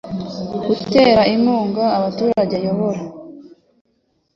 gutera 0.65 1.21
inkunga 1.33 1.83
abaturage 1.97 2.53
ayobora 2.59 3.01